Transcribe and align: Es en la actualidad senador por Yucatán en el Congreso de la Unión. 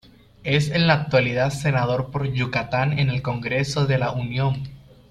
Es 0.43 0.71
en 0.71 0.87
la 0.87 0.95
actualidad 0.95 1.51
senador 1.51 2.09
por 2.09 2.25
Yucatán 2.25 2.97
en 2.97 3.11
el 3.11 3.21
Congreso 3.21 3.85
de 3.85 3.99
la 3.99 4.11
Unión. 4.11 4.63